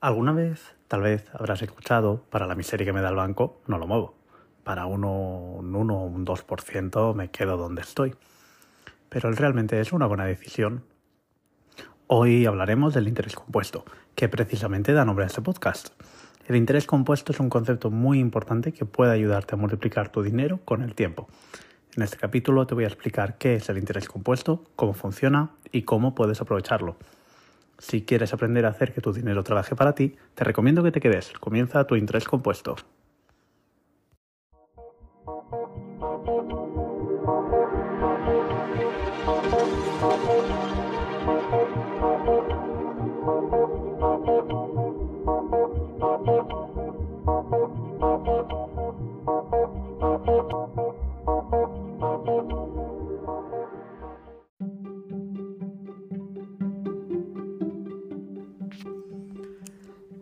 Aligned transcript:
Alguna 0.00 0.32
vez, 0.32 0.76
tal 0.86 1.02
vez, 1.02 1.28
habrás 1.34 1.60
escuchado, 1.62 2.22
para 2.30 2.46
la 2.46 2.54
miseria 2.54 2.86
que 2.86 2.92
me 2.92 3.00
da 3.00 3.08
el 3.08 3.16
banco, 3.16 3.60
no 3.66 3.78
lo 3.78 3.88
muevo. 3.88 4.14
Para 4.62 4.86
uno, 4.86 5.10
un 5.10 5.74
1 5.74 5.96
o 5.96 6.04
un 6.04 6.24
2% 6.24 7.14
me 7.14 7.32
quedo 7.32 7.56
donde 7.56 7.82
estoy. 7.82 8.14
Pero 9.08 9.32
realmente 9.32 9.80
es 9.80 9.92
una 9.92 10.06
buena 10.06 10.24
decisión. 10.24 10.84
Hoy 12.10 12.46
hablaremos 12.46 12.94
del 12.94 13.06
interés 13.06 13.34
compuesto, 13.34 13.84
que 14.14 14.30
precisamente 14.30 14.94
da 14.94 15.04
nombre 15.04 15.24
a 15.24 15.26
este 15.26 15.42
podcast. 15.42 15.90
El 16.46 16.56
interés 16.56 16.86
compuesto 16.86 17.32
es 17.32 17.38
un 17.38 17.50
concepto 17.50 17.90
muy 17.90 18.18
importante 18.18 18.72
que 18.72 18.86
puede 18.86 19.12
ayudarte 19.12 19.54
a 19.54 19.58
multiplicar 19.58 20.10
tu 20.10 20.22
dinero 20.22 20.58
con 20.64 20.80
el 20.80 20.94
tiempo. 20.94 21.28
En 21.96 22.02
este 22.02 22.16
capítulo 22.16 22.66
te 22.66 22.74
voy 22.74 22.84
a 22.84 22.86
explicar 22.86 23.36
qué 23.36 23.56
es 23.56 23.68
el 23.68 23.76
interés 23.76 24.08
compuesto, 24.08 24.64
cómo 24.74 24.94
funciona 24.94 25.50
y 25.70 25.82
cómo 25.82 26.14
puedes 26.14 26.40
aprovecharlo. 26.40 26.96
Si 27.76 28.06
quieres 28.06 28.32
aprender 28.32 28.64
a 28.64 28.70
hacer 28.70 28.94
que 28.94 29.02
tu 29.02 29.12
dinero 29.12 29.44
trabaje 29.44 29.76
para 29.76 29.94
ti, 29.94 30.16
te 30.34 30.44
recomiendo 30.44 30.82
que 30.82 30.92
te 30.92 31.00
quedes. 31.00 31.34
Comienza 31.38 31.86
tu 31.86 31.94
interés 31.94 32.24
compuesto. 32.24 32.76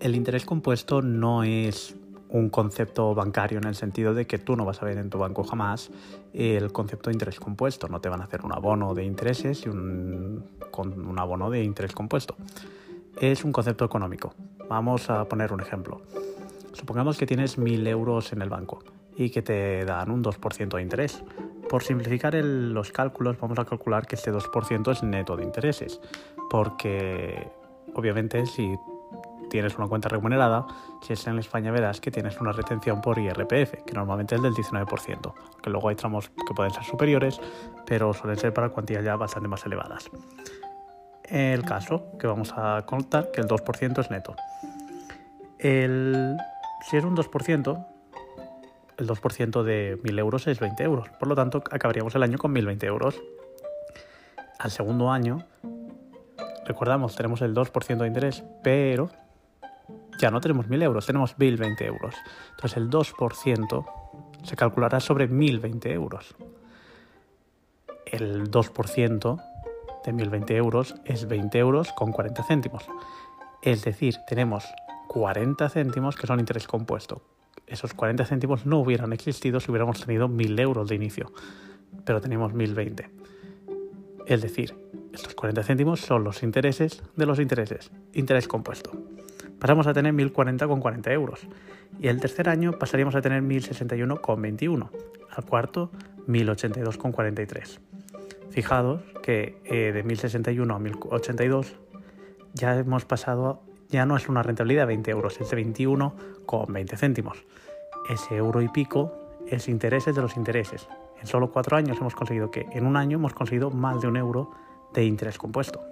El 0.07 0.15
interés 0.15 0.45
compuesto 0.45 1.03
no 1.03 1.43
es 1.43 1.97
un 2.29 2.49
concepto 2.49 3.13
bancario 3.13 3.59
en 3.59 3.65
el 3.65 3.75
sentido 3.75 4.15
de 4.15 4.25
que 4.25 4.39
tú 4.39 4.55
no 4.55 4.65
vas 4.65 4.81
a 4.81 4.85
ver 4.85 4.99
en 4.99 5.11
tu 5.11 5.19
banco 5.19 5.43
jamás 5.43 5.91
el 6.33 6.71
concepto 6.71 7.11
de 7.11 7.15
interés 7.15 7.41
compuesto. 7.41 7.89
No 7.89 8.01
te 8.01 8.09
van 8.09 8.21
a 8.21 8.27
hacer 8.27 8.45
un 8.45 8.53
abono 8.53 8.95
de 8.95 9.03
intereses 9.03 9.67
y 9.67 9.69
un, 9.69 10.45
con 10.71 11.05
un 11.05 11.19
abono 11.19 11.51
de 11.51 11.65
interés 11.65 11.93
compuesto. 11.93 12.37
Es 13.21 13.43
un 13.43 13.51
concepto 13.51 13.85
económico. 13.85 14.33
Vamos 14.69 15.11
a 15.11 15.25
poner 15.25 15.53
un 15.53 15.61
ejemplo. 15.61 16.01
Supongamos 16.73 17.19
que 17.19 17.27
tienes 17.27 17.59
1.000 17.59 17.89
euros 17.89 18.33
en 18.33 18.43
el 18.43 18.49
banco 18.49 18.85
y 19.17 19.31
que 19.31 19.43
te 19.43 19.85
dan 19.85 20.13
un 20.13 20.23
2% 20.23 20.77
de 20.77 20.83
interés. 20.83 21.25
Por 21.69 21.83
simplificar 21.83 22.33
los 22.37 22.93
cálculos, 22.93 23.41
vamos 23.41 23.59
a 23.59 23.65
calcular 23.65 24.07
que 24.07 24.15
este 24.15 24.33
2% 24.33 24.93
es 24.93 25.03
neto 25.03 25.37
de 25.37 25.43
intereses, 25.43 26.01
porque 26.49 27.51
obviamente 27.93 28.47
si 28.47 28.73
tienes 29.57 29.79
una 29.79 29.89
cuenta 29.89 30.11
remunerada, 30.11 30.67
si 31.01 31.15
es 31.15 31.27
en 31.27 31.39
España 31.39 31.73
verás 31.73 31.99
que 31.99 32.11
tienes 32.11 32.39
una 32.43 32.53
retención 32.53 33.01
por 33.01 33.19
IRPF, 33.19 33.85
que 33.87 33.95
normalmente 33.95 34.35
es 34.35 34.43
del 34.43 34.53
19%, 34.53 35.33
que 35.63 35.71
luego 35.71 35.89
hay 35.89 35.97
tramos 35.97 36.29
que 36.29 36.53
pueden 36.55 36.75
ser 36.75 36.85
superiores, 36.85 37.41
pero 37.87 38.13
suelen 38.13 38.39
ser 38.39 38.53
para 38.53 38.69
cuantías 38.69 39.03
ya 39.03 39.17
bastante 39.17 39.49
más 39.49 39.65
elevadas. 39.65 40.11
El 41.25 41.65
caso 41.65 42.05
que 42.19 42.27
vamos 42.27 42.53
a 42.55 42.85
contar 42.85 43.31
que 43.31 43.41
el 43.41 43.49
2% 43.49 43.99
es 43.99 44.11
neto. 44.11 44.37
El, 45.59 46.37
si 46.83 46.99
es 46.99 47.05
un 47.05 47.17
2%, 47.17 47.87
el 48.99 49.09
2% 49.09 49.63
de 49.63 49.99
1.000 50.03 50.19
euros 50.19 50.47
es 50.49 50.61
20 50.61 50.83
euros. 50.83 51.09
Por 51.19 51.29
lo 51.29 51.35
tanto, 51.35 51.65
acabaríamos 51.71 52.15
el 52.15 52.23
año 52.23 52.37
con 52.37 52.55
1.020 52.55 52.85
euros. 52.85 53.23
Al 54.59 54.71
segundo 54.71 55.11
año, 55.11 55.47
recordamos, 56.67 57.17
tenemos 57.17 57.41
el 57.41 57.55
2% 57.55 57.97
de 57.97 58.07
interés, 58.07 58.45
pero 58.63 59.09
ya 60.19 60.31
no 60.31 60.41
tenemos 60.41 60.67
1.000 60.69 60.83
euros, 60.83 61.07
tenemos 61.07 61.37
1.020 61.37 61.83
euros. 61.83 62.15
Entonces 62.51 62.77
el 62.77 62.91
2% 62.91 63.87
se 64.43 64.57
calculará 64.57 65.01
sobre 65.01 65.29
1.020 65.29 65.91
euros. 65.93 66.35
El 68.07 68.51
2% 68.51 69.43
de 70.05 70.15
1.020 70.15 70.51
euros 70.53 70.95
es 71.05 71.27
20 71.27 71.59
euros 71.59 71.93
con 71.93 72.13
40 72.13 72.43
céntimos. 72.45 72.87
Es 73.63 73.85
decir, 73.85 74.17
tenemos 74.29 74.65
40 75.09 75.69
céntimos 75.69 76.17
que 76.17 76.27
son 76.27 76.39
interés 76.39 76.67
compuesto. 76.67 77.23
Esos 77.67 77.95
40 77.95 78.25
céntimos 78.25 78.65
no 78.65 78.79
hubieran 78.79 79.13
existido 79.13 79.59
si 79.59 79.71
hubiéramos 79.71 80.01
tenido 80.01 80.29
1.000 80.29 80.61
euros 80.61 80.89
de 80.89 80.95
inicio, 80.95 81.33
pero 82.05 82.21
tenemos 82.21 82.53
1.020. 82.53 83.11
Es 84.27 84.43
decir, 84.43 84.77
estos 85.13 85.35
40 85.35 85.63
céntimos 85.65 86.01
son 86.01 86.23
los 86.23 86.43
intereses 86.43 87.03
de 87.17 87.27
los 87.27 87.41
intereses, 87.41 87.91
interés 88.13 88.47
compuesto 88.47 88.93
pasamos 89.59 89.87
a 89.87 89.95
tener 89.95 90.15
1.040 90.15 90.67
con 90.67 90.81
40 90.81 91.13
euros. 91.13 91.47
Y 91.99 92.09
el 92.09 92.21
tercer 92.21 92.49
año 92.49 92.73
pasaríamos 92.73 93.15
a 93.15 93.23
tener 93.23 93.43
1.061 93.43 94.21
con 94.21 94.43
21. 94.43 94.91
Al 95.31 95.45
cuarto, 95.45 95.91
1.082 96.27 96.97
con 96.97 97.13
43. 97.13 97.81
Fijados 98.51 99.03
que 99.23 99.61
eh, 99.65 99.93
de 99.93 100.05
1.061 100.05 100.75
a 100.75 100.79
1.082 100.79 101.75
ya 102.55 102.77
hemos 102.77 103.05
pasado, 103.05 103.63
ya 103.89 104.07
no 104.07 104.17
es 104.17 104.29
una 104.29 104.43
rentabilidad 104.43 104.83
de 104.83 104.87
20 104.87 105.11
euros, 105.11 105.41
es 105.41 105.51
de 105.51 105.57
21 105.57 106.15
con 106.47 106.73
20 106.73 106.97
céntimos. 106.97 107.45
Ese 108.09 108.37
euro 108.37 108.63
y 108.63 108.69
pico 108.69 109.13
es 109.47 109.69
intereses 109.69 110.15
de 110.15 110.23
los 110.23 110.37
intereses. 110.37 110.89
En 111.21 111.27
solo 111.27 111.51
cuatro 111.51 111.77
años 111.77 111.99
hemos 112.01 112.15
conseguido 112.15 112.51
que 112.51 112.67
en 112.73 112.87
un 112.87 112.97
año 112.97 113.19
hemos 113.19 113.35
conseguido 113.35 113.71
más 113.71 114.01
de 114.01 114.09
un 114.09 114.17
euro 114.17 114.51
de 114.95 115.05
interés 115.05 115.39
compuesto 115.39 115.83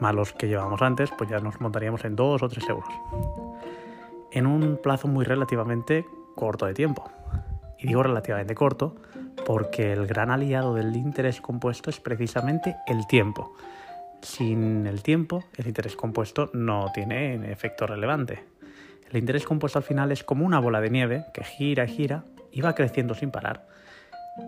más 0.00 0.14
los 0.14 0.32
que 0.32 0.48
llevamos 0.48 0.82
antes, 0.82 1.10
pues 1.16 1.30
ya 1.30 1.38
nos 1.38 1.60
montaríamos 1.60 2.04
en 2.04 2.16
2 2.16 2.42
o 2.42 2.48
3 2.48 2.68
euros. 2.68 2.88
En 4.30 4.46
un 4.46 4.78
plazo 4.82 5.08
muy 5.08 5.24
relativamente 5.24 6.06
corto 6.34 6.66
de 6.66 6.74
tiempo. 6.74 7.10
Y 7.78 7.86
digo 7.86 8.02
relativamente 8.02 8.54
corto 8.54 8.96
porque 9.44 9.92
el 9.92 10.06
gran 10.06 10.30
aliado 10.30 10.74
del 10.74 10.94
interés 10.96 11.40
compuesto 11.40 11.90
es 11.90 12.00
precisamente 12.00 12.76
el 12.86 13.06
tiempo. 13.06 13.54
Sin 14.22 14.86
el 14.86 15.02
tiempo, 15.02 15.44
el 15.56 15.66
interés 15.68 15.94
compuesto 15.94 16.50
no 16.52 16.90
tiene 16.92 17.52
efecto 17.52 17.86
relevante. 17.86 18.44
El 19.10 19.18
interés 19.18 19.44
compuesto 19.44 19.78
al 19.78 19.84
final 19.84 20.10
es 20.10 20.24
como 20.24 20.44
una 20.44 20.58
bola 20.58 20.80
de 20.80 20.90
nieve 20.90 21.26
que 21.32 21.44
gira 21.44 21.84
y 21.84 21.88
gira 21.88 22.24
y 22.50 22.60
va 22.60 22.74
creciendo 22.74 23.14
sin 23.14 23.30
parar. 23.30 23.68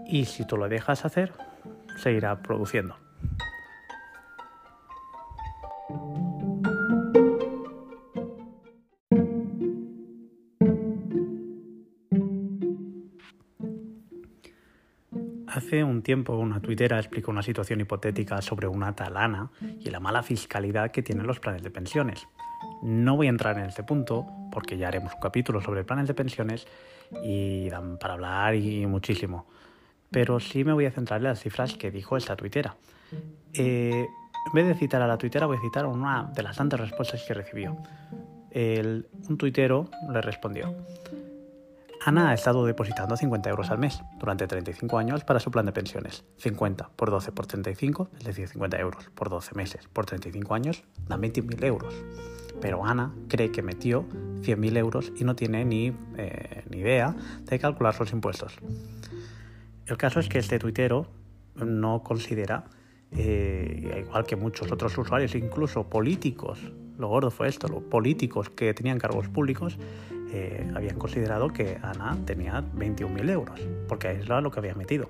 Y 0.06 0.24
si 0.24 0.44
tú 0.46 0.56
lo 0.56 0.68
dejas 0.68 1.04
hacer, 1.04 1.32
seguirá 2.02 2.42
produciendo. 2.42 2.96
Hace 15.58 15.82
un 15.82 16.02
tiempo 16.02 16.36
una 16.36 16.60
tuitera 16.60 16.98
explicó 16.98 17.30
una 17.30 17.42
situación 17.42 17.80
hipotética 17.80 18.40
sobre 18.42 18.68
una 18.68 18.94
talana 18.94 19.50
y 19.80 19.90
la 19.90 19.98
mala 19.98 20.22
fiscalidad 20.22 20.90
que 20.90 21.02
tienen 21.02 21.26
los 21.26 21.40
planes 21.40 21.62
de 21.62 21.70
pensiones. 21.70 22.28
No 22.82 23.16
voy 23.16 23.26
a 23.26 23.30
entrar 23.30 23.58
en 23.58 23.64
este 23.64 23.82
punto 23.82 24.26
porque 24.52 24.76
ya 24.76 24.88
haremos 24.88 25.14
un 25.14 25.20
capítulo 25.20 25.60
sobre 25.60 25.84
planes 25.84 26.06
de 26.06 26.14
pensiones 26.14 26.66
y 27.24 27.68
dan 27.70 27.98
para 27.98 28.14
hablar 28.14 28.54
y 28.54 28.86
muchísimo. 28.86 29.46
Pero 30.10 30.38
sí 30.38 30.64
me 30.64 30.72
voy 30.72 30.86
a 30.86 30.90
centrar 30.90 31.18
en 31.20 31.24
las 31.24 31.40
cifras 31.40 31.74
que 31.74 31.90
dijo 31.90 32.16
esta 32.16 32.36
tuitera. 32.36 32.76
Eh, 33.54 34.06
en 34.46 34.52
vez 34.52 34.66
de 34.66 34.74
citar 34.74 35.02
a 35.02 35.06
la 35.06 35.18
tuitera 35.18 35.46
voy 35.46 35.56
a 35.56 35.60
citar 35.60 35.86
una 35.86 36.30
de 36.34 36.42
las 36.42 36.56
tantas 36.56 36.80
respuestas 36.80 37.22
que 37.26 37.34
recibió. 37.34 37.76
un 38.54 39.36
tuitero 39.38 39.90
le 40.10 40.20
respondió. 40.20 40.74
Ana 42.04 42.30
ha 42.30 42.34
estado 42.34 42.64
depositando 42.64 43.16
50 43.16 43.50
euros 43.50 43.70
al 43.70 43.78
mes 43.78 44.02
durante 44.18 44.46
35 44.46 44.98
años 44.98 45.24
para 45.24 45.40
su 45.40 45.50
plan 45.50 45.66
de 45.66 45.72
pensiones. 45.72 46.24
50 46.38 46.90
por 46.96 47.10
12 47.10 47.32
por 47.32 47.46
35, 47.46 48.08
es 48.18 48.24
decir, 48.24 48.48
50 48.48 48.78
euros 48.78 49.10
por 49.14 49.28
12 49.28 49.54
meses 49.54 49.88
por 49.92 50.06
35 50.06 50.54
años, 50.54 50.84
dan 51.06 51.20
20.000 51.20 51.64
euros. 51.64 51.94
Pero 52.60 52.84
Ana 52.86 53.12
cree 53.28 53.50
que 53.50 53.62
metió 53.62 54.08
100.000 54.08 54.76
euros 54.78 55.12
y 55.16 55.24
no 55.24 55.34
tiene 55.34 55.64
ni, 55.64 55.92
eh, 56.16 56.64
ni 56.70 56.78
idea 56.78 57.14
de 57.42 57.58
calcular 57.58 57.94
sus 57.94 58.12
impuestos. 58.12 58.56
El 59.86 59.96
caso 59.96 60.20
es 60.20 60.28
que 60.28 60.38
este 60.38 60.58
tuitero 60.58 61.08
no 61.56 62.02
considera, 62.02 62.64
eh, 63.16 64.02
igual 64.04 64.24
que 64.24 64.36
muchos 64.36 64.70
otros 64.70 64.96
usuarios, 64.98 65.34
incluso 65.34 65.88
políticos, 65.88 66.60
lo 66.98 67.08
gordo 67.08 67.30
fue 67.30 67.48
esto, 67.48 67.68
los 67.68 67.82
políticos 67.82 68.50
que 68.50 68.74
tenían 68.74 68.98
cargos 68.98 69.28
públicos, 69.28 69.78
eh, 70.32 70.70
habían 70.74 70.98
considerado 70.98 71.48
que 71.48 71.78
Ana 71.82 72.18
tenía 72.26 72.62
21.000 72.76 73.30
euros, 73.30 73.60
porque 73.88 74.12
es 74.12 74.28
lo 74.28 74.50
que 74.50 74.58
había 74.58 74.74
metido, 74.74 75.08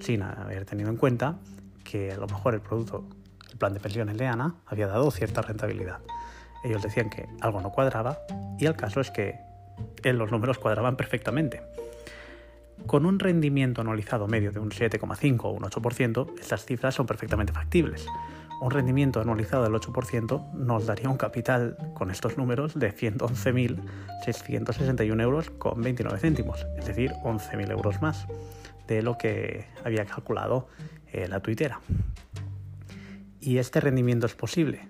sin 0.00 0.22
haber 0.22 0.66
tenido 0.66 0.90
en 0.90 0.96
cuenta 0.96 1.38
que 1.82 2.12
a 2.12 2.16
lo 2.16 2.26
mejor 2.26 2.54
el 2.54 2.60
producto 2.60 3.04
el 3.50 3.58
plan 3.58 3.72
de 3.72 3.78
pensiones 3.78 4.18
de 4.18 4.26
Ana 4.26 4.56
había 4.66 4.88
dado 4.88 5.10
cierta 5.12 5.40
rentabilidad. 5.40 6.00
Ellos 6.64 6.82
decían 6.82 7.08
que 7.08 7.28
algo 7.40 7.60
no 7.60 7.70
cuadraba 7.70 8.18
y 8.58 8.66
el 8.66 8.74
caso 8.74 9.00
es 9.00 9.12
que 9.12 9.38
en 10.02 10.18
los 10.18 10.32
números 10.32 10.58
cuadraban 10.58 10.96
perfectamente. 10.96 11.62
Con 12.86 13.06
un 13.06 13.18
rendimiento 13.18 13.80
anualizado 13.80 14.28
medio 14.28 14.52
de 14.52 14.60
un 14.60 14.70
7,5 14.70 15.44
o 15.44 15.50
un 15.50 15.62
8%, 15.62 16.38
estas 16.38 16.66
cifras 16.66 16.94
son 16.94 17.06
perfectamente 17.06 17.52
factibles. 17.52 18.06
Un 18.60 18.70
rendimiento 18.70 19.20
anualizado 19.20 19.64
del 19.64 19.72
8% 19.72 20.52
nos 20.52 20.86
daría 20.86 21.08
un 21.08 21.16
capital 21.16 21.76
con 21.94 22.10
estos 22.10 22.36
números 22.38 22.78
de 22.78 22.94
111.661 22.94 25.20
euros 25.20 25.50
con 25.50 25.82
29 25.82 26.18
céntimos, 26.18 26.64
es 26.78 26.86
decir, 26.86 27.10
11.000 27.24 27.70
euros 27.70 28.00
más 28.00 28.28
de 28.86 29.02
lo 29.02 29.18
que 29.18 29.66
había 29.84 30.04
calculado 30.04 30.68
eh, 31.12 31.26
la 31.28 31.40
tuitera. 31.40 31.80
¿Y 33.40 33.58
este 33.58 33.80
rendimiento 33.80 34.26
es 34.26 34.34
posible? 34.34 34.88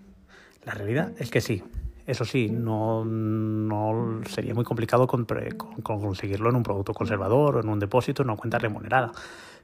La 0.65 0.75
realidad 0.75 1.13
es 1.19 1.31
que 1.31 1.41
sí. 1.41 1.65
Eso 2.07 2.25
sí, 2.25 2.51
no, 2.51 4.21
sería 4.29 4.55
muy 4.55 4.65
complicado 4.65 5.07
conseguirlo 5.07 6.51
en 6.51 6.57
un 6.57 6.63
producto 6.63 6.93
conservador 6.93 7.57
o 7.57 7.61
en 7.61 7.69
un 7.69 7.79
depósito, 7.79 8.23
en 8.23 8.29
una 8.29 8.37
cuenta 8.37 8.59
remunerada, 8.59 9.13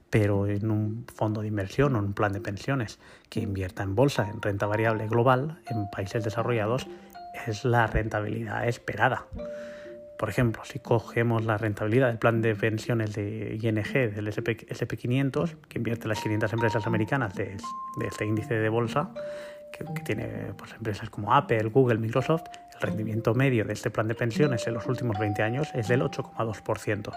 pero 0.08 0.46
en 0.46 0.70
un 0.70 1.04
fondo 1.14 1.42
de 1.42 1.48
inversión 1.48 1.94
o 1.96 1.98
en 1.98 2.06
un 2.06 2.12
plan 2.14 2.32
de 2.32 2.40
pensiones 2.40 2.98
que 3.28 3.40
invierta 3.40 3.82
en 3.82 3.94
bolsa, 3.94 4.28
en 4.31 4.40
renta 4.40 4.66
variable 4.66 5.06
global, 5.06 5.60
en 5.69 5.90
países 5.90 6.25
desarrollados, 6.25 6.87
es 7.46 7.64
la 7.64 7.87
rentabilidad 7.87 8.66
esperada. 8.66 9.26
Por 10.19 10.28
ejemplo, 10.28 10.62
si 10.64 10.78
cogemos 10.78 11.44
la 11.44 11.58
rentabilidad 11.58 12.08
del 12.08 12.19
plan 12.19 12.42
de 12.42 12.54
pensiones 12.54 13.14
de 13.14 13.58
ING, 13.60 14.14
del 14.14 14.28
SP, 14.28 14.56
SP500, 14.69 15.56
que 15.69 15.78
invierte 15.78 16.08
las 16.08 16.20
500 16.20 16.52
empresas 16.52 16.87
americanas 16.87 17.34
de 17.34 17.56
este 18.06 18.26
índice 18.26 18.54
de 18.54 18.69
bolsa, 18.69 19.12
que, 19.72 19.84
tiene 20.05 20.52
pues, 20.56 20.72
empresas 20.72 21.11
como 21.11 21.34
Apple, 21.34 21.64
Google, 21.64 21.99
Microsoft, 21.99 22.44
el 22.75 22.81
rendimiento 22.81 23.34
medio 23.34 23.64
de 23.64 23.72
este 23.72 23.90
plan 23.90 24.08
de 24.08 24.14
pensiones 24.14 24.67
en 24.67 24.75
los 24.75 24.87
últimos 24.87 25.19
20 25.19 25.43
años 25.43 25.69
es 25.75 25.88
del 25.88 26.02
8,2%. 26.02 27.12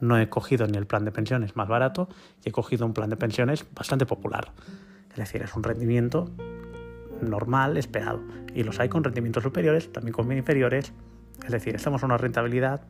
No 0.00 0.18
he 0.18 0.28
cogido 0.28 0.66
ni 0.66 0.78
el 0.78 0.86
plan 0.86 1.04
de 1.04 1.12
pensiones 1.12 1.54
más 1.54 1.68
barato 1.68 2.08
y 2.44 2.48
he 2.48 2.52
cogido 2.52 2.86
un 2.86 2.92
plan 2.92 3.10
de 3.10 3.16
pensiones 3.16 3.64
bastante 3.74 4.06
popular. 4.06 4.52
Es 5.10 5.16
decir, 5.16 5.42
es 5.42 5.54
un 5.54 5.62
rendimiento 5.62 6.30
normal, 7.20 7.76
esperado. 7.76 8.20
Y 8.54 8.64
los 8.64 8.80
hay 8.80 8.88
con 8.88 9.04
rendimientos 9.04 9.42
superiores, 9.42 9.92
también 9.92 10.12
con 10.12 10.30
inferiores. 10.32 10.92
Es 11.44 11.52
decir, 11.52 11.74
estamos 11.74 12.02
en 12.02 12.06
una 12.06 12.18
rentabilidad 12.18 12.82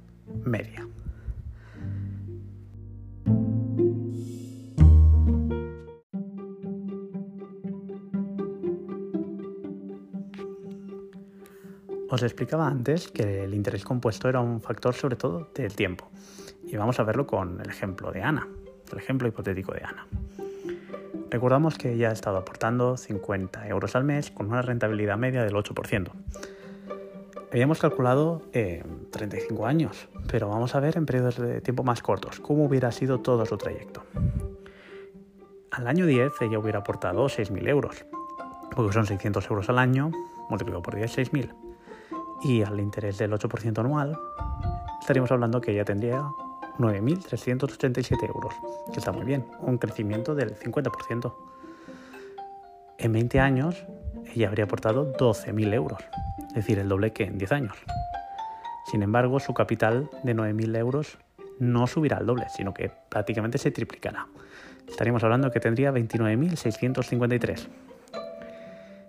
media. 0.45 0.87
Os 12.23 12.27
explicaba 12.27 12.69
antes 12.69 13.09
que 13.09 13.43
el 13.43 13.53
interés 13.53 13.83
compuesto 13.83 14.29
era 14.29 14.39
un 14.39 14.61
factor 14.61 14.95
sobre 14.95 15.17
todo 15.17 15.51
del 15.57 15.75
tiempo. 15.75 16.09
Y 16.65 16.77
vamos 16.77 17.01
a 17.01 17.03
verlo 17.03 17.27
con 17.27 17.61
el 17.61 17.69
ejemplo 17.69 18.13
de 18.13 18.23
Ana, 18.23 18.47
el 18.93 18.99
ejemplo 18.99 19.27
hipotético 19.27 19.75
de 19.75 19.83
Ana. 19.83 20.07
Recordamos 21.31 21.77
que 21.79 21.95
ella 21.95 22.11
ha 22.11 22.13
estado 22.13 22.37
aportando 22.37 22.97
50 22.97 23.67
euros 23.67 23.97
al 23.97 24.05
mes 24.05 24.31
con 24.31 24.47
una 24.47 24.63
rentabilidad 24.63 25.19
media 25.19 25.43
del 25.43 25.55
8%. 25.55 26.13
Habíamos 27.51 27.81
calculado 27.81 28.43
35 28.53 29.67
años, 29.67 30.09
pero 30.31 30.49
vamos 30.49 30.77
a 30.77 30.81
ver 30.81 30.97
en 30.97 31.07
periodos 31.07 31.39
de 31.39 31.61
tiempo 31.61 31.83
más 31.83 32.03
cortos 32.03 32.39
cómo 32.39 32.67
hubiera 32.67 32.93
sido 32.93 33.19
todo 33.19 33.45
su 33.47 33.57
trayecto. 33.57 34.05
Al 35.73 35.89
año 35.89 36.07
10 36.07 36.35
ella 36.43 36.61
hubiera 36.61 36.79
aportado 36.79 37.27
6.000 37.27 37.69
euros, 37.69 38.07
porque 38.77 38.93
son 38.93 39.07
600 39.07 39.51
euros 39.51 39.69
al 39.69 39.81
año, 39.81 40.13
multiplicado 40.49 40.83
por 40.85 40.95
10, 40.95 41.19
6.000 41.19 41.62
y 42.43 42.63
al 42.63 42.81
interés 42.81 43.19
del 43.19 43.33
8% 43.33 43.79
anual, 43.79 44.19
estaríamos 45.01 45.31
hablando 45.31 45.61
que 45.61 45.73
ella 45.73 45.85
tendría 45.85 46.23
9.387 46.79 48.27
euros, 48.27 48.55
que 48.93 48.99
está 48.99 49.13
muy 49.13 49.25
bien, 49.25 49.47
un 49.61 49.79
crecimiento 49.79 50.35
del 50.35 50.57
50%. 50.59 51.35
En 52.99 53.13
20 53.13 53.41
años, 53.41 53.85
ella 54.35 54.49
habría 54.49 54.65
aportado 54.65 55.13
12.000 55.13 55.75
euros, 55.75 56.01
es 56.49 56.55
decir, 56.55 56.79
el 56.79 56.89
doble 56.89 57.13
que 57.13 57.25
en 57.25 57.39
10 57.39 57.53
años. 57.53 57.77
Sin 58.91 59.03
embargo, 59.03 59.41
su 59.41 59.55
capital 59.55 60.11
de 60.23 60.35
9.000 60.35 60.77
euros 60.77 61.19
no 61.59 61.87
subirá 61.87 62.17
al 62.19 62.27
doble, 62.27 62.47
sino 62.55 62.75
que 62.75 62.91
prácticamente 63.09 63.59
se 63.59 63.71
triplicará. 63.71 64.27
Estaríamos 64.89 65.23
hablando 65.23 65.51
que 65.51 65.61
tendría 65.61 65.93
29.653. 65.93 67.69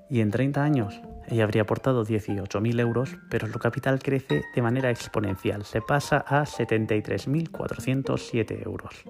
Y 0.10 0.22
en 0.22 0.30
30 0.30 0.64
años 0.64 1.02
ella 1.28 1.44
habría 1.44 1.64
aportado 1.64 2.06
18.000 2.06 2.80
euros, 2.80 3.18
pero 3.30 3.48
su 3.48 3.60
capital 3.60 4.00
crece 4.00 4.46
de 4.54 4.62
manera 4.62 4.90
exponencial, 4.90 5.66
se 5.66 5.82
pasa 5.82 6.24
a 6.28 6.44
73.407 6.44 8.66
euros. 8.66 9.04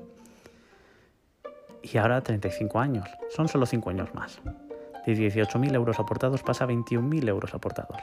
Y 1.81 1.97
ahora 1.97 2.21
35 2.21 2.79
años, 2.79 3.09
son 3.29 3.47
solo 3.47 3.65
5 3.65 3.89
años 3.89 4.13
más. 4.13 4.39
De 5.05 5.13
18.000 5.13 5.75
euros 5.75 5.99
aportados 5.99 6.43
pasa 6.43 6.63
a 6.63 6.67
21.000 6.67 7.27
euros 7.27 7.53
aportados. 7.53 7.97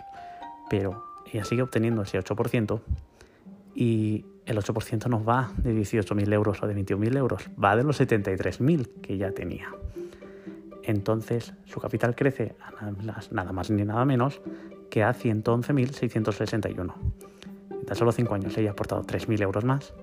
Pero 0.68 1.02
ella 1.32 1.44
sigue 1.44 1.62
obteniendo 1.62 2.02
ese 2.02 2.18
8% 2.18 2.80
y 3.74 4.26
el 4.44 4.58
8% 4.58 5.08
no 5.08 5.24
va 5.24 5.50
de 5.56 5.74
18.000 5.74 6.30
euros 6.32 6.62
o 6.62 6.66
de 6.66 6.74
21.000 6.74 7.16
euros, 7.16 7.48
va 7.62 7.76
de 7.76 7.84
los 7.84 8.00
73.000 8.00 9.00
que 9.00 9.16
ya 9.16 9.30
tenía 9.30 9.68
entonces 10.90 11.54
su 11.64 11.80
capital 11.80 12.14
crece 12.14 12.56
a 12.60 12.90
nada 13.30 13.52
más 13.52 13.70
ni 13.70 13.84
nada 13.84 14.04
menos 14.04 14.40
que 14.90 15.02
a 15.02 15.14
111.661. 15.14 16.94
En 17.70 17.86
tan 17.86 17.96
solo 17.96 18.12
5 18.12 18.34
años 18.34 18.56
ella 18.58 18.70
ha 18.70 18.72
aportado 18.72 19.02
3.000 19.02 19.42
euros 19.42 19.64
más, 19.64 19.94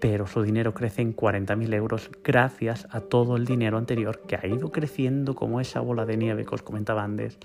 pero 0.00 0.26
su 0.26 0.42
dinero 0.42 0.74
crece 0.74 1.02
en 1.02 1.14
40.000 1.14 1.74
euros 1.74 2.10
gracias 2.22 2.86
a 2.90 3.00
todo 3.00 3.36
el 3.36 3.46
dinero 3.46 3.78
anterior 3.78 4.22
que 4.26 4.36
ha 4.36 4.46
ido 4.46 4.70
creciendo 4.70 5.34
como 5.34 5.60
esa 5.60 5.80
bola 5.80 6.06
de 6.06 6.16
nieve 6.16 6.44
que 6.44 6.54
os 6.54 6.62
comentaba 6.62 7.02
antes 7.02 7.38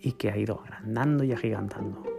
y 0.00 0.12
que 0.12 0.30
ha 0.30 0.36
ido 0.36 0.60
agrandando 0.64 1.24
y 1.24 1.32
agigantando. 1.32 2.13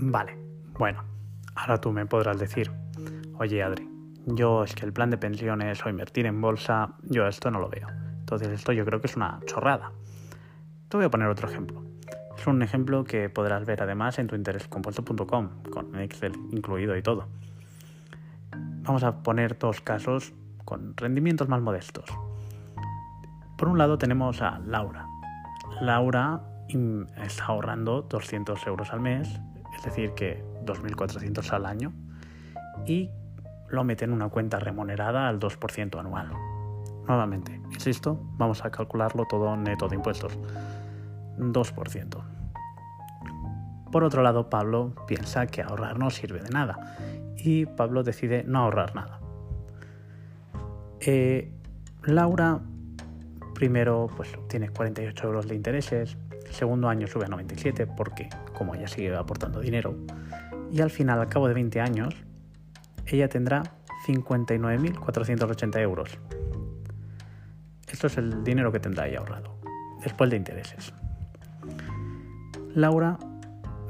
Vale, 0.00 0.38
bueno, 0.78 1.02
ahora 1.56 1.80
tú 1.80 1.90
me 1.90 2.06
podrás 2.06 2.38
decir, 2.38 2.70
oye 3.36 3.64
Adri, 3.64 3.88
yo 4.26 4.62
es 4.62 4.72
que 4.76 4.86
el 4.86 4.92
plan 4.92 5.10
de 5.10 5.18
pensiones 5.18 5.84
o 5.84 5.88
invertir 5.88 6.26
en 6.26 6.40
bolsa, 6.40 6.94
yo 7.02 7.26
esto 7.26 7.50
no 7.50 7.58
lo 7.58 7.68
veo. 7.68 7.88
Entonces 8.20 8.48
esto 8.48 8.72
yo 8.72 8.84
creo 8.84 9.00
que 9.00 9.08
es 9.08 9.16
una 9.16 9.40
chorrada. 9.44 9.90
Te 10.88 10.96
voy 10.96 11.06
a 11.06 11.10
poner 11.10 11.26
otro 11.26 11.48
ejemplo. 11.48 11.82
Es 12.36 12.46
un 12.46 12.62
ejemplo 12.62 13.02
que 13.02 13.28
podrás 13.28 13.66
ver 13.66 13.82
además 13.82 14.20
en 14.20 14.28
tu 14.28 14.36
interescompuesto.com, 14.36 15.48
con 15.68 15.98
Excel 15.98 16.32
incluido 16.52 16.96
y 16.96 17.02
todo. 17.02 17.26
Vamos 18.52 19.02
a 19.02 19.24
poner 19.24 19.58
dos 19.58 19.80
casos 19.80 20.32
con 20.64 20.96
rendimientos 20.96 21.48
más 21.48 21.60
modestos. 21.60 22.08
Por 23.56 23.68
un 23.68 23.78
lado 23.78 23.98
tenemos 23.98 24.42
a 24.42 24.60
Laura. 24.60 25.08
Laura 25.80 26.40
está 27.16 27.46
ahorrando 27.46 28.02
200 28.02 28.64
euros 28.68 28.92
al 28.92 29.00
mes 29.00 29.40
es 29.78 29.84
decir, 29.84 30.12
que 30.12 30.44
2.400 30.64 31.52
al 31.52 31.66
año, 31.66 31.92
y 32.86 33.10
lo 33.68 33.84
mete 33.84 34.04
en 34.04 34.12
una 34.12 34.28
cuenta 34.28 34.58
remunerada 34.58 35.28
al 35.28 35.38
2% 35.38 35.98
anual. 35.98 36.32
Nuevamente, 37.06 37.60
insisto, 37.72 38.20
vamos 38.36 38.64
a 38.64 38.70
calcularlo 38.70 39.24
todo 39.24 39.56
neto 39.56 39.88
de 39.88 39.96
impuestos. 39.96 40.38
2%. 41.38 42.22
Por 43.90 44.04
otro 44.04 44.22
lado, 44.22 44.50
Pablo 44.50 44.94
piensa 45.06 45.46
que 45.46 45.62
ahorrar 45.62 45.98
no 45.98 46.10
sirve 46.10 46.40
de 46.40 46.50
nada 46.50 46.96
y 47.36 47.64
Pablo 47.64 48.02
decide 48.02 48.44
no 48.44 48.58
ahorrar 48.60 48.94
nada. 48.94 49.20
Eh, 51.00 51.52
Laura 52.04 52.60
primero 53.54 54.08
pues 54.16 54.32
tiene 54.48 54.68
48 54.68 55.26
euros 55.26 55.48
de 55.48 55.54
intereses, 55.54 56.16
segundo 56.50 56.88
año 56.88 57.06
sube 57.06 57.24
a 57.24 57.28
97 57.28 57.86
porque 57.86 58.28
como 58.58 58.74
ella 58.74 58.88
sigue 58.88 59.14
aportando 59.14 59.60
dinero. 59.60 59.94
Y 60.72 60.80
al 60.80 60.90
final, 60.90 61.20
al 61.20 61.28
cabo 61.28 61.46
de 61.46 61.54
20 61.54 61.80
años, 61.80 62.14
ella 63.06 63.28
tendrá 63.28 63.62
59.480 64.06 65.80
euros. 65.80 66.18
Esto 67.90 68.08
es 68.08 68.18
el 68.18 68.42
dinero 68.44 68.70
que 68.72 68.80
tendrá 68.80 69.06
ella 69.06 69.20
ahorrado, 69.20 69.54
después 70.02 70.28
de 70.28 70.36
intereses. 70.36 70.92
Laura, 72.74 73.18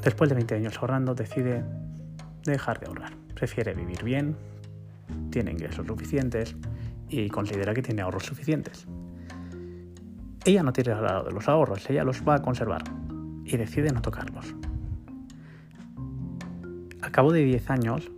después 0.03 0.29
de 0.29 0.37
20 0.37 0.55
años 0.55 0.79
ahorrando, 0.79 1.15
decide 1.15 1.65
dejar 2.45 2.79
de 2.79 2.87
ahorrar. 2.87 3.13
Prefiere 3.35 3.75
vivir 3.75 4.05
bien, 4.05 4.37
tiene 5.31 5.51
ingresos 5.51 5.87
suficientes 5.87 6.55
y 7.09 7.29
considera 7.29 7.75
que 7.75 7.83
tiene 7.83 8.03
ahorros 8.03 8.25
suficientes. 8.27 8.87
Ella 10.45 10.63
no 10.63 10.73
tiene 10.73 10.95
lado 11.01 11.25
de 11.25 11.33
los 11.33 11.49
ahorros, 11.49 11.89
ella 11.91 12.05
los 12.05 12.27
va 12.27 12.37
a 12.37 12.43
conservar 12.43 12.83
y 13.49 13.57
decide 13.57 13.91
no 13.91 14.03
tocarlos. 14.03 14.55
a 17.01 17.11
cabo 17.11 17.33
de 17.33 17.43
10 17.43 17.71
años, 17.71 18.11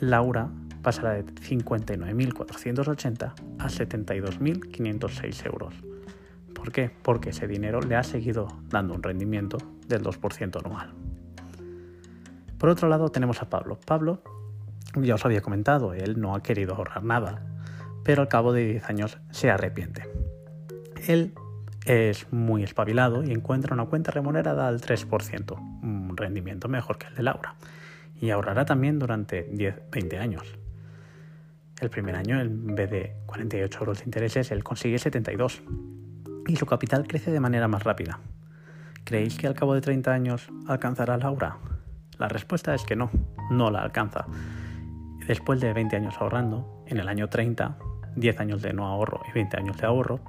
Laura 0.00 0.48
pasará 0.82 1.14
de 1.14 1.24
59.480 1.24 3.32
a 3.58 3.68
72.506 3.68 5.46
euros. 5.46 5.74
¿Por 6.54 6.70
qué? 6.70 6.90
Porque 7.02 7.30
ese 7.30 7.48
dinero 7.48 7.80
le 7.80 7.96
ha 7.96 8.02
seguido 8.02 8.46
dando 8.68 8.94
un 8.94 9.02
rendimiento 9.02 9.58
del 9.88 10.02
2% 10.02 10.64
anual. 10.64 10.92
Por 12.58 12.68
otro 12.68 12.88
lado 12.88 13.08
tenemos 13.08 13.42
a 13.42 13.50
Pablo. 13.50 13.80
Pablo, 13.84 14.22
ya 14.94 15.16
os 15.16 15.24
había 15.24 15.40
comentado, 15.40 15.94
él 15.94 16.20
no 16.20 16.36
ha 16.36 16.42
querido 16.42 16.74
ahorrar 16.74 17.02
nada, 17.02 17.42
pero 18.04 18.22
al 18.22 18.28
cabo 18.28 18.52
de 18.52 18.66
10 18.66 18.88
años 18.88 19.18
se 19.32 19.50
arrepiente. 19.50 20.08
Él 21.08 21.34
es 21.84 22.32
muy 22.32 22.62
espabilado 22.62 23.24
y 23.24 23.32
encuentra 23.32 23.74
una 23.74 23.86
cuenta 23.86 24.10
remunerada 24.10 24.68
al 24.68 24.80
3%, 24.80 25.58
un 25.82 26.16
rendimiento 26.16 26.68
mejor 26.68 26.98
que 26.98 27.08
el 27.08 27.14
de 27.14 27.22
Laura, 27.22 27.56
y 28.20 28.30
ahorrará 28.30 28.64
también 28.64 28.98
durante 28.98 29.50
10-20 29.50 30.18
años. 30.18 30.58
El 31.80 31.90
primer 31.90 32.14
año, 32.14 32.40
en 32.40 32.76
vez 32.76 32.90
de 32.90 33.16
48 33.26 33.78
euros 33.80 33.98
de 33.98 34.04
intereses, 34.04 34.52
él 34.52 34.62
consigue 34.62 34.98
72 34.98 35.62
y 36.46 36.56
su 36.56 36.66
capital 36.66 37.06
crece 37.08 37.32
de 37.32 37.40
manera 37.40 37.66
más 37.66 37.82
rápida. 37.82 38.20
¿Creéis 39.04 39.36
que 39.36 39.48
al 39.48 39.54
cabo 39.54 39.74
de 39.74 39.80
30 39.80 40.12
años 40.12 40.48
alcanzará 40.68 41.16
Laura? 41.16 41.58
La 42.18 42.28
respuesta 42.28 42.72
es 42.74 42.84
que 42.84 42.94
no, 42.94 43.10
no 43.50 43.70
la 43.72 43.82
alcanza. 43.82 44.26
Después 45.26 45.60
de 45.60 45.72
20 45.72 45.96
años 45.96 46.14
ahorrando, 46.20 46.84
en 46.86 46.98
el 46.98 47.08
año 47.08 47.28
30, 47.28 47.78
10 48.14 48.40
años 48.40 48.62
de 48.62 48.72
no 48.72 48.86
ahorro 48.86 49.22
y 49.28 49.32
20 49.32 49.56
años 49.56 49.76
de 49.78 49.86
ahorro, 49.86 50.20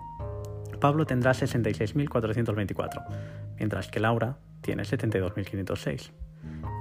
Pablo 0.83 1.05
tendrá 1.05 1.31
66.424, 1.31 3.05
mientras 3.57 3.87
que 3.87 4.01
Laura 4.01 4.35
tiene 4.59 4.83
72.506. 4.83 6.11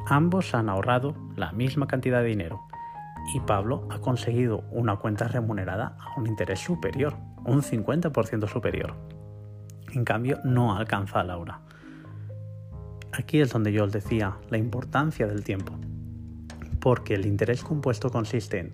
Ambos 0.08 0.56
han 0.56 0.68
ahorrado 0.68 1.14
la 1.36 1.52
misma 1.52 1.86
cantidad 1.86 2.20
de 2.20 2.26
dinero 2.26 2.62
y 3.32 3.38
Pablo 3.38 3.86
ha 3.92 4.00
conseguido 4.00 4.64
una 4.72 4.96
cuenta 4.96 5.28
remunerada 5.28 5.96
a 6.00 6.18
un 6.18 6.26
interés 6.26 6.58
superior, 6.58 7.14
un 7.44 7.62
50% 7.62 8.48
superior. 8.48 8.96
En 9.92 10.04
cambio, 10.04 10.40
no 10.42 10.74
alcanza 10.74 11.20
a 11.20 11.24
Laura. 11.24 11.60
Aquí 13.12 13.40
es 13.40 13.52
donde 13.52 13.72
yo 13.72 13.84
os 13.84 13.92
decía 13.92 14.36
la 14.50 14.58
importancia 14.58 15.28
del 15.28 15.44
tiempo, 15.44 15.78
porque 16.80 17.14
el 17.14 17.24
interés 17.24 17.62
compuesto 17.62 18.10
consiste 18.10 18.58
en 18.58 18.72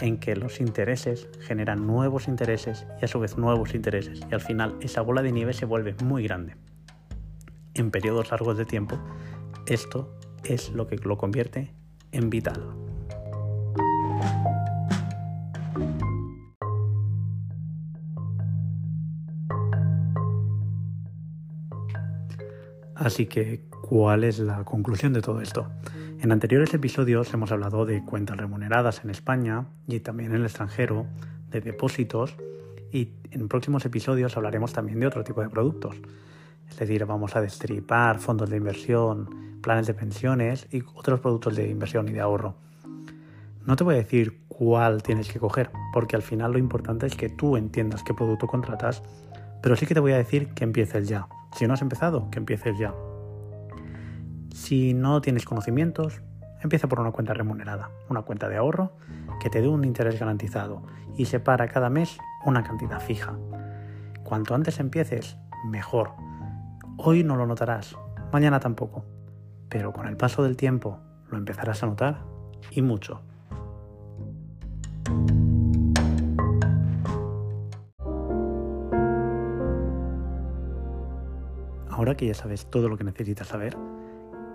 en 0.00 0.18
que 0.18 0.36
los 0.36 0.60
intereses 0.60 1.28
generan 1.40 1.86
nuevos 1.86 2.28
intereses 2.28 2.86
y 3.00 3.04
a 3.04 3.08
su 3.08 3.20
vez 3.20 3.36
nuevos 3.36 3.74
intereses 3.74 4.20
y 4.30 4.34
al 4.34 4.40
final 4.40 4.76
esa 4.80 5.02
bola 5.02 5.22
de 5.22 5.32
nieve 5.32 5.52
se 5.52 5.66
vuelve 5.66 5.94
muy 6.04 6.24
grande. 6.24 6.56
En 7.74 7.90
periodos 7.90 8.30
largos 8.30 8.56
de 8.56 8.64
tiempo, 8.64 8.98
esto 9.66 10.16
es 10.44 10.70
lo 10.70 10.86
que 10.86 10.96
lo 10.96 11.16
convierte 11.16 11.72
en 12.12 12.30
vital. 12.30 12.83
Así 23.04 23.26
que, 23.26 23.60
¿cuál 23.86 24.24
es 24.24 24.38
la 24.38 24.64
conclusión 24.64 25.12
de 25.12 25.20
todo 25.20 25.42
esto? 25.42 25.68
En 26.22 26.32
anteriores 26.32 26.72
episodios 26.72 27.34
hemos 27.34 27.52
hablado 27.52 27.84
de 27.84 28.02
cuentas 28.02 28.38
remuneradas 28.38 29.04
en 29.04 29.10
España 29.10 29.66
y 29.86 30.00
también 30.00 30.30
en 30.30 30.36
el 30.36 30.44
extranjero, 30.46 31.04
de 31.50 31.60
depósitos 31.60 32.34
y 32.90 33.10
en 33.30 33.46
próximos 33.48 33.84
episodios 33.84 34.38
hablaremos 34.38 34.72
también 34.72 35.00
de 35.00 35.06
otro 35.06 35.22
tipo 35.22 35.42
de 35.42 35.50
productos. 35.50 35.96
Es 36.70 36.78
decir, 36.78 37.04
vamos 37.04 37.36
a 37.36 37.42
destripar 37.42 38.20
fondos 38.20 38.48
de 38.48 38.56
inversión, 38.56 39.60
planes 39.60 39.86
de 39.86 39.92
pensiones 39.92 40.66
y 40.72 40.82
otros 40.94 41.20
productos 41.20 41.56
de 41.56 41.68
inversión 41.68 42.08
y 42.08 42.12
de 42.12 42.20
ahorro. 42.20 42.54
No 43.66 43.76
te 43.76 43.84
voy 43.84 43.96
a 43.96 43.98
decir 43.98 44.40
cuál 44.48 45.02
tienes 45.02 45.30
que 45.30 45.38
coger, 45.38 45.70
porque 45.92 46.16
al 46.16 46.22
final 46.22 46.52
lo 46.52 46.58
importante 46.58 47.06
es 47.06 47.16
que 47.16 47.28
tú 47.28 47.58
entiendas 47.58 48.02
qué 48.02 48.14
producto 48.14 48.46
contratas, 48.46 49.02
pero 49.62 49.76
sí 49.76 49.84
que 49.84 49.92
te 49.92 50.00
voy 50.00 50.12
a 50.12 50.16
decir 50.16 50.54
que 50.54 50.64
empieces 50.64 51.06
ya. 51.06 51.28
Si 51.54 51.66
no 51.66 51.74
has 51.74 51.82
empezado, 51.82 52.28
que 52.30 52.40
empieces 52.40 52.76
ya. 52.78 52.92
Si 54.52 54.92
no 54.92 55.20
tienes 55.20 55.44
conocimientos, 55.44 56.20
empieza 56.60 56.88
por 56.88 56.98
una 56.98 57.12
cuenta 57.12 57.32
remunerada, 57.32 57.90
una 58.08 58.22
cuenta 58.22 58.48
de 58.48 58.56
ahorro 58.56 58.96
que 59.40 59.50
te 59.50 59.60
dé 59.60 59.68
un 59.68 59.84
interés 59.84 60.18
garantizado 60.18 60.82
y 61.16 61.26
separa 61.26 61.68
cada 61.68 61.90
mes 61.90 62.18
una 62.44 62.64
cantidad 62.64 63.00
fija. 63.00 63.38
Cuanto 64.24 64.54
antes 64.54 64.80
empieces, 64.80 65.36
mejor. 65.64 66.12
Hoy 66.96 67.22
no 67.22 67.36
lo 67.36 67.46
notarás, 67.46 67.96
mañana 68.32 68.58
tampoco, 68.58 69.04
pero 69.68 69.92
con 69.92 70.08
el 70.08 70.16
paso 70.16 70.42
del 70.42 70.56
tiempo 70.56 70.98
lo 71.28 71.38
empezarás 71.38 71.82
a 71.82 71.86
notar 71.86 72.24
y 72.72 72.82
mucho. 72.82 73.22
Que 82.16 82.26
ya 82.26 82.34
sabes 82.34 82.66
todo 82.66 82.88
lo 82.88 82.98
que 82.98 83.04
necesitas 83.04 83.48
saber, 83.48 83.76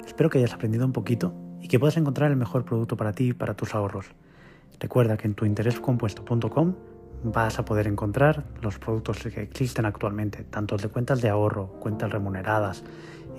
Espero 0.09 0.29
que 0.29 0.39
hayas 0.39 0.53
aprendido 0.53 0.85
un 0.85 0.91
poquito 0.91 1.33
y 1.61 1.67
que 1.67 1.79
puedas 1.79 1.95
encontrar 1.97 2.31
el 2.31 2.37
mejor 2.37 2.65
producto 2.65 2.97
para 2.97 3.13
ti 3.13 3.29
y 3.29 3.33
para 3.33 3.53
tus 3.53 3.75
ahorros. 3.75 4.07
Recuerda 4.79 5.17
que 5.17 5.27
en 5.27 5.35
tuinterescompuesto.com 5.35 6.73
vas 7.23 7.59
a 7.59 7.65
poder 7.65 7.87
encontrar 7.87 8.45
los 8.61 8.79
productos 8.79 9.19
que 9.23 9.41
existen 9.41 9.85
actualmente, 9.85 10.43
tanto 10.45 10.77
de 10.77 10.87
cuentas 10.87 11.21
de 11.21 11.29
ahorro, 11.29 11.67
cuentas 11.79 12.11
remuneradas, 12.11 12.83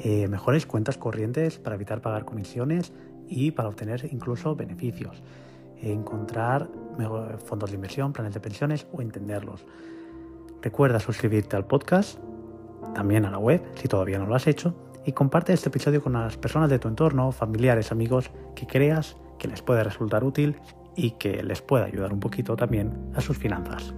eh, 0.04 0.28
mejores 0.28 0.64
cuentas 0.64 0.96
corrientes 0.96 1.58
para 1.58 1.76
evitar 1.76 2.00
pagar 2.02 2.24
comisiones 2.24 2.92
y 3.28 3.50
para 3.50 3.68
obtener 3.68 4.08
incluso 4.12 4.54
beneficios. 4.54 5.22
encontrar 5.82 6.68
fondos 7.46 7.70
de 7.70 7.76
inversión, 7.76 8.12
planes 8.12 8.34
de 8.34 8.40
pensiones 8.40 8.86
o 8.92 9.00
entenderlos. 9.00 9.64
Recuerda 10.62 11.00
suscribirte 11.00 11.56
al 11.56 11.64
podcast, 11.64 12.18
también 12.94 13.24
a 13.24 13.30
la 13.30 13.38
web 13.38 13.62
si 13.74 13.88
todavía 13.88 14.18
no 14.18 14.26
lo 14.26 14.34
has 14.34 14.46
hecho 14.46 14.74
y 15.04 15.12
comparte 15.12 15.52
este 15.52 15.68
episodio 15.68 16.02
con 16.02 16.12
las 16.12 16.36
personas 16.36 16.70
de 16.70 16.78
tu 16.78 16.88
entorno, 16.88 17.32
familiares, 17.32 17.92
amigos 17.92 18.30
que 18.54 18.66
creas 18.66 19.16
que 19.38 19.48
les 19.48 19.62
puede 19.62 19.82
resultar 19.82 20.24
útil 20.24 20.56
y 20.96 21.12
que 21.12 21.42
les 21.42 21.62
pueda 21.62 21.86
ayudar 21.86 22.12
un 22.12 22.20
poquito 22.20 22.56
también 22.56 23.10
a 23.14 23.20
sus 23.20 23.38
finanzas. 23.38 23.94